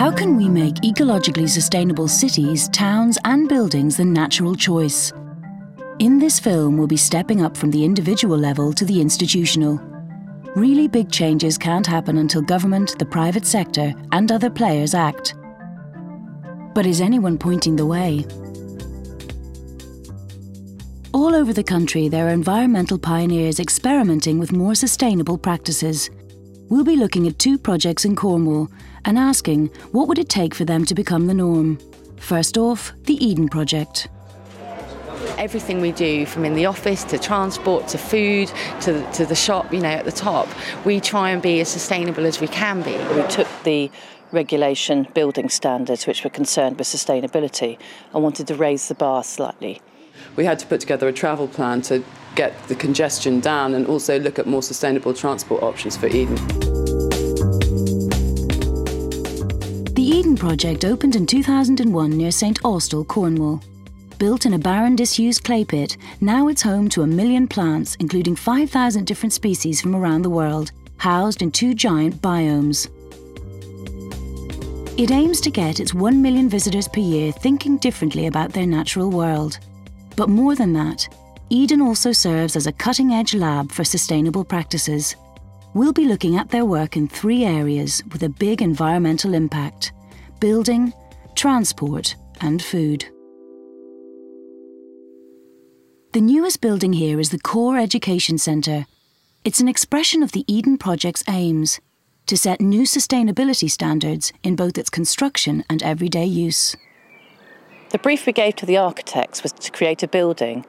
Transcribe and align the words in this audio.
How 0.00 0.10
can 0.10 0.36
we 0.36 0.48
make 0.48 0.74
ecologically 0.76 1.48
sustainable 1.48 2.08
cities, 2.08 2.68
towns, 2.70 3.18
and 3.24 3.48
buildings 3.48 3.96
the 3.96 4.04
natural 4.04 4.54
choice? 4.56 5.12
In 6.00 6.18
this 6.18 6.40
film, 6.40 6.76
we'll 6.76 6.86
be 6.86 6.96
stepping 6.96 7.42
up 7.42 7.56
from 7.56 7.70
the 7.70 7.84
individual 7.84 8.36
level 8.36 8.72
to 8.72 8.84
the 8.84 9.00
institutional. 9.00 9.78
Really 10.56 10.88
big 10.88 11.12
changes 11.12 11.56
can't 11.56 11.86
happen 11.86 12.18
until 12.18 12.42
government, 12.42 12.98
the 12.98 13.06
private 13.06 13.46
sector, 13.46 13.94
and 14.10 14.32
other 14.32 14.50
players 14.50 14.94
act. 14.94 15.34
But 16.74 16.86
is 16.86 17.00
anyone 17.00 17.38
pointing 17.38 17.76
the 17.76 17.86
way? 17.86 18.24
All 21.12 21.34
over 21.34 21.52
the 21.52 21.64
country, 21.64 22.08
there 22.08 22.28
are 22.28 22.30
environmental 22.30 22.96
pioneers 22.96 23.58
experimenting 23.58 24.38
with 24.38 24.52
more 24.52 24.76
sustainable 24.76 25.36
practices. 25.36 26.08
We'll 26.68 26.84
be 26.84 26.94
looking 26.94 27.26
at 27.26 27.36
two 27.40 27.58
projects 27.58 28.04
in 28.04 28.14
Cornwall 28.14 28.68
and 29.04 29.18
asking 29.18 29.66
what 29.90 30.06
would 30.06 30.20
it 30.20 30.28
take 30.28 30.54
for 30.54 30.64
them 30.64 30.84
to 30.84 30.94
become 30.94 31.26
the 31.26 31.34
norm. 31.34 31.80
First 32.16 32.56
off, 32.56 32.92
the 33.04 33.24
Eden 33.24 33.48
Project 33.48 34.08
everything 35.38 35.80
we 35.80 35.90
do, 35.92 36.26
from 36.26 36.44
in 36.44 36.54
the 36.54 36.66
office 36.66 37.02
to 37.02 37.18
transport 37.18 37.88
to 37.88 37.96
food 37.96 38.50
to 38.80 38.92
the, 38.92 39.10
to 39.12 39.24
the 39.24 39.34
shop, 39.34 39.72
you 39.72 39.80
know, 39.80 39.88
at 39.88 40.04
the 40.04 40.12
top, 40.12 40.46
we 40.84 41.00
try 41.00 41.30
and 41.30 41.40
be 41.40 41.60
as 41.60 41.68
sustainable 41.68 42.26
as 42.26 42.40
we 42.40 42.48
can 42.48 42.82
be. 42.82 42.92
We 43.14 43.26
took 43.28 43.48
the 43.64 43.90
regulation 44.32 45.08
building 45.14 45.48
standards, 45.48 46.06
which 46.06 46.24
were 46.24 46.30
concerned 46.30 46.78
with 46.78 46.86
sustainability, 46.86 47.78
and 48.12 48.22
wanted 48.22 48.48
to 48.48 48.54
raise 48.54 48.88
the 48.88 48.94
bar 48.94 49.24
slightly. 49.24 49.80
We 50.36 50.44
had 50.44 50.58
to 50.60 50.66
put 50.66 50.80
together 50.80 51.08
a 51.08 51.12
travel 51.12 51.48
plan 51.48 51.82
to 51.82 52.02
get 52.34 52.52
the 52.68 52.74
congestion 52.74 53.40
down 53.40 53.74
and 53.74 53.86
also 53.86 54.18
look 54.18 54.38
at 54.38 54.46
more 54.46 54.62
sustainable 54.62 55.14
transport 55.14 55.62
options 55.62 55.96
for 55.96 56.06
Eden. 56.06 56.36
The 59.94 60.02
Eden 60.02 60.36
project 60.36 60.84
opened 60.84 61.16
in 61.16 61.26
2001 61.26 62.10
near 62.10 62.30
St 62.30 62.58
Austell, 62.64 63.04
Cornwall. 63.04 63.62
Built 64.18 64.44
in 64.44 64.54
a 64.54 64.58
barren, 64.58 64.96
disused 64.96 65.44
clay 65.44 65.64
pit, 65.64 65.96
now 66.20 66.48
it's 66.48 66.62
home 66.62 66.88
to 66.90 67.02
a 67.02 67.06
million 67.06 67.48
plants, 67.48 67.96
including 68.00 68.36
5,000 68.36 69.06
different 69.06 69.32
species 69.32 69.80
from 69.80 69.96
around 69.96 70.22
the 70.22 70.30
world, 70.30 70.72
housed 70.98 71.40
in 71.40 71.50
two 71.50 71.72
giant 71.74 72.20
biomes. 72.20 72.88
It 74.98 75.10
aims 75.10 75.40
to 75.40 75.50
get 75.50 75.80
its 75.80 75.94
1 75.94 76.20
million 76.20 76.50
visitors 76.50 76.86
per 76.86 77.00
year 77.00 77.32
thinking 77.32 77.78
differently 77.78 78.26
about 78.26 78.52
their 78.52 78.66
natural 78.66 79.10
world. 79.10 79.58
But 80.16 80.28
more 80.28 80.54
than 80.54 80.72
that, 80.74 81.08
Eden 81.48 81.80
also 81.80 82.12
serves 82.12 82.56
as 82.56 82.66
a 82.66 82.72
cutting 82.72 83.12
edge 83.12 83.34
lab 83.34 83.72
for 83.72 83.84
sustainable 83.84 84.44
practices. 84.44 85.16
We'll 85.74 85.92
be 85.92 86.04
looking 86.04 86.36
at 86.36 86.50
their 86.50 86.64
work 86.64 86.96
in 86.96 87.08
three 87.08 87.44
areas 87.44 88.02
with 88.12 88.22
a 88.22 88.28
big 88.28 88.62
environmental 88.62 89.34
impact 89.34 89.92
building, 90.40 90.92
transport, 91.34 92.16
and 92.40 92.62
food. 92.62 93.04
The 96.12 96.20
newest 96.20 96.60
building 96.60 96.92
here 96.92 97.20
is 97.20 97.30
the 97.30 97.38
Core 97.38 97.78
Education 97.78 98.38
Centre. 98.38 98.86
It's 99.44 99.60
an 99.60 99.68
expression 99.68 100.22
of 100.22 100.32
the 100.32 100.44
Eden 100.52 100.76
Project's 100.76 101.22
aims 101.28 101.80
to 102.26 102.36
set 102.36 102.60
new 102.60 102.82
sustainability 102.82 103.70
standards 103.70 104.32
in 104.42 104.56
both 104.56 104.78
its 104.78 104.90
construction 104.90 105.64
and 105.68 105.82
everyday 105.82 106.24
use. 106.24 106.76
The 107.90 107.98
brief 107.98 108.24
we 108.24 108.32
gave 108.32 108.54
to 108.56 108.66
the 108.66 108.76
architects 108.76 109.42
was 109.42 109.52
to 109.52 109.70
create 109.72 110.02
a 110.02 110.08
building 110.08 110.64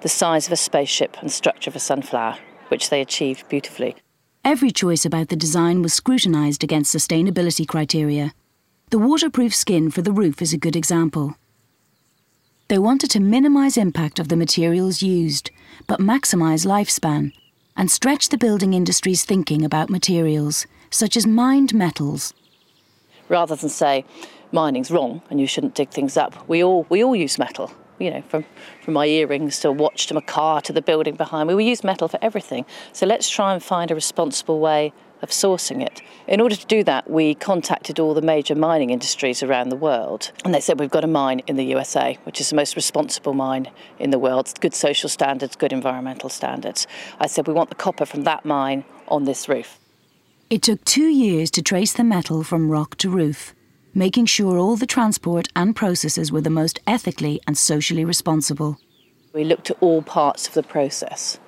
the 0.00 0.08
size 0.08 0.46
of 0.46 0.52
a 0.52 0.56
spaceship 0.56 1.16
and 1.20 1.30
structure 1.30 1.70
of 1.70 1.76
a 1.76 1.80
sunflower, 1.80 2.38
which 2.68 2.90
they 2.90 3.00
achieved 3.00 3.48
beautifully. 3.48 3.94
Every 4.44 4.72
choice 4.72 5.04
about 5.04 5.28
the 5.28 5.36
design 5.36 5.82
was 5.82 5.94
scrutinised 5.94 6.64
against 6.64 6.94
sustainability 6.94 7.68
criteria. 7.68 8.32
The 8.90 8.98
waterproof 8.98 9.54
skin 9.54 9.90
for 9.90 10.02
the 10.02 10.12
roof 10.12 10.42
is 10.42 10.52
a 10.52 10.58
good 10.58 10.74
example. 10.74 11.36
They 12.68 12.78
wanted 12.78 13.10
to 13.10 13.20
minimise 13.20 13.76
impact 13.76 14.18
of 14.18 14.28
the 14.28 14.36
materials 14.36 15.02
used, 15.02 15.50
but 15.86 16.00
maximise 16.00 16.66
lifespan, 16.66 17.32
and 17.76 17.90
stretch 17.90 18.30
the 18.30 18.38
building 18.38 18.72
industry's 18.72 19.24
thinking 19.24 19.64
about 19.64 19.90
materials, 19.90 20.66
such 20.90 21.16
as 21.16 21.26
mined 21.26 21.74
metals. 21.74 22.34
Rather 23.28 23.54
than 23.54 23.68
say, 23.70 24.04
mining's 24.52 24.90
wrong 24.90 25.22
and 25.30 25.40
you 25.40 25.46
shouldn't 25.46 25.74
dig 25.74 25.90
things 25.90 26.16
up, 26.16 26.48
we 26.48 26.62
all, 26.62 26.86
we 26.88 27.02
all 27.02 27.16
use 27.16 27.38
metal. 27.38 27.72
You 27.98 28.10
know, 28.10 28.22
from, 28.22 28.44
from 28.82 28.94
my 28.94 29.06
earrings 29.06 29.60
to 29.60 29.68
a 29.68 29.72
watch 29.72 30.06
to 30.08 30.14
my 30.14 30.20
car 30.20 30.60
to 30.62 30.72
the 30.72 30.82
building 30.82 31.14
behind 31.14 31.48
me, 31.48 31.54
we 31.54 31.64
use 31.64 31.84
metal 31.84 32.08
for 32.08 32.18
everything. 32.20 32.64
So 32.92 33.06
let's 33.06 33.28
try 33.28 33.52
and 33.52 33.62
find 33.62 33.90
a 33.90 33.94
responsible 33.94 34.58
way 34.58 34.92
of 35.22 35.30
sourcing 35.30 35.80
it. 35.80 36.02
In 36.26 36.40
order 36.40 36.56
to 36.56 36.66
do 36.66 36.82
that, 36.84 37.08
we 37.08 37.34
contacted 37.34 38.00
all 38.00 38.12
the 38.12 38.22
major 38.22 38.56
mining 38.56 38.90
industries 38.90 39.42
around 39.42 39.68
the 39.68 39.76
world, 39.76 40.32
and 40.44 40.52
they 40.52 40.60
said 40.60 40.80
we've 40.80 40.90
got 40.90 41.04
a 41.04 41.08
mine 41.08 41.40
in 41.46 41.56
the 41.56 41.64
USA, 41.66 42.18
which 42.24 42.40
is 42.40 42.50
the 42.50 42.56
most 42.56 42.74
responsible 42.74 43.32
mine 43.32 43.70
in 44.00 44.10
the 44.10 44.18
world, 44.18 44.52
good 44.60 44.74
social 44.74 45.08
standards, 45.08 45.54
good 45.54 45.72
environmental 45.72 46.28
standards. 46.28 46.86
I 47.20 47.28
said 47.28 47.46
we 47.46 47.54
want 47.54 47.68
the 47.68 47.76
copper 47.76 48.04
from 48.04 48.24
that 48.24 48.44
mine 48.44 48.84
on 49.06 49.24
this 49.24 49.48
roof. 49.48 49.78
It 50.50 50.62
took 50.62 50.84
two 50.84 51.08
years 51.08 51.50
to 51.52 51.62
trace 51.62 51.92
the 51.92 52.04
metal 52.04 52.42
from 52.42 52.70
rock 52.70 52.96
to 52.96 53.08
roof, 53.08 53.54
making 53.94 54.26
sure 54.26 54.58
all 54.58 54.76
the 54.76 54.86
transport 54.86 55.48
and 55.54 55.76
processes 55.76 56.32
were 56.32 56.40
the 56.40 56.50
most 56.50 56.80
ethically 56.86 57.40
and 57.46 57.56
socially 57.58 58.04
responsible. 58.04 58.78
We 59.32 59.44
looked 59.44 59.70
at 59.70 59.76
all 59.80 60.02
parts 60.02 60.48
of 60.48 60.54
the 60.54 60.62
process 60.62 61.38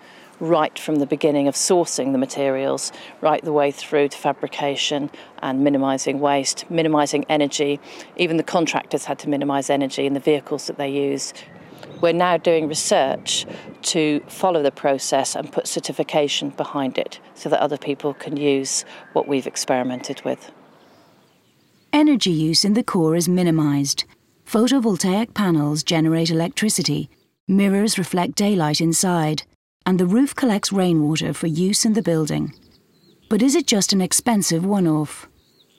right 0.40 0.78
from 0.78 0.96
the 0.96 1.06
beginning 1.06 1.48
of 1.48 1.54
sourcing 1.54 2.12
the 2.12 2.18
materials, 2.18 2.92
right 3.20 3.42
the 3.44 3.52
way 3.52 3.70
through 3.70 4.08
to 4.08 4.18
fabrication 4.18 5.10
and 5.42 5.62
minimising 5.62 6.20
waste, 6.20 6.68
minimising 6.70 7.24
energy. 7.28 7.80
Even 8.16 8.36
the 8.36 8.42
contractors 8.42 9.04
had 9.04 9.18
to 9.20 9.28
minimise 9.28 9.70
energy 9.70 10.06
in 10.06 10.12
the 10.12 10.20
vehicles 10.20 10.66
that 10.66 10.76
they 10.76 10.88
use. 10.88 11.32
We're 12.00 12.12
now 12.12 12.36
doing 12.36 12.68
research 12.68 13.46
to 13.82 14.20
follow 14.28 14.62
the 14.62 14.72
process 14.72 15.34
and 15.34 15.50
put 15.50 15.66
certification 15.66 16.50
behind 16.50 16.98
it 16.98 17.20
so 17.34 17.48
that 17.48 17.60
other 17.60 17.78
people 17.78 18.14
can 18.14 18.36
use 18.36 18.84
what 19.12 19.28
we've 19.28 19.46
experimented 19.46 20.22
with. 20.24 20.50
Energy 21.94 22.32
use 22.32 22.64
in 22.64 22.74
the 22.74 22.82
core 22.82 23.14
is 23.14 23.28
minimised. 23.28 24.02
Photovoltaic 24.44 25.32
panels 25.32 25.84
generate 25.84 26.28
electricity, 26.28 27.08
mirrors 27.46 27.98
reflect 27.98 28.34
daylight 28.34 28.80
inside, 28.80 29.44
and 29.86 30.00
the 30.00 30.04
roof 30.04 30.34
collects 30.34 30.72
rainwater 30.72 31.32
for 31.32 31.46
use 31.46 31.84
in 31.84 31.92
the 31.92 32.02
building. 32.02 32.52
But 33.30 33.42
is 33.42 33.54
it 33.54 33.68
just 33.68 33.92
an 33.92 34.00
expensive 34.00 34.66
one 34.66 34.88
off? 34.88 35.28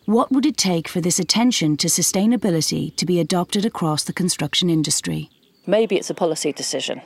What 0.06 0.32
would 0.32 0.46
it 0.46 0.56
take 0.56 0.88
for 0.88 1.02
this 1.02 1.20
attention 1.20 1.76
to 1.76 1.90
sustainability 1.90 2.96
to 2.96 3.06
be 3.06 3.20
adopted 3.20 3.66
across 3.66 4.06
the 4.06 4.14
construction 4.14 4.70
industry? 4.70 5.30
Maybe 5.68 5.98
it's 5.98 6.10
a 6.10 6.14
policy 6.14 6.54
decision. 6.54 7.02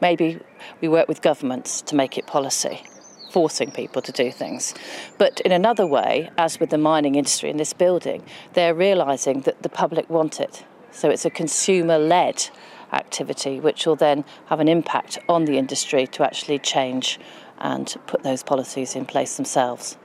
Maybe 0.00 0.38
we 0.80 0.86
work 0.86 1.08
with 1.08 1.20
governments 1.20 1.82
to 1.82 1.96
make 1.96 2.16
it 2.16 2.28
policy, 2.28 2.80
forcing 3.32 3.70
people 3.70 4.02
to 4.02 4.12
do 4.12 4.30
things. 4.30 4.74
But 5.16 5.40
in 5.40 5.52
another 5.52 5.86
way, 5.86 6.30
as 6.36 6.60
with 6.60 6.70
the 6.70 6.78
mining 6.78 7.14
industry 7.14 7.48
in 7.48 7.56
this 7.56 7.72
building, 7.72 8.22
they're 8.52 8.74
realising 8.74 9.40
that 9.42 9.62
the 9.62 9.68
public 9.68 10.10
want 10.10 10.38
it. 10.38 10.64
So 10.90 11.08
it's 11.08 11.24
a 11.24 11.30
consumer 11.30 11.98
led 11.98 12.50
activity, 12.92 13.58
which 13.58 13.86
will 13.86 13.96
then 13.96 14.24
have 14.46 14.60
an 14.60 14.68
impact 14.68 15.18
on 15.28 15.46
the 15.46 15.56
industry 15.56 16.06
to 16.08 16.22
actually 16.22 16.58
change 16.58 17.18
and 17.58 17.96
put 18.06 18.22
those 18.22 18.42
policies 18.42 18.94
in 18.94 19.06
place 19.06 19.36
themselves. 19.36 19.96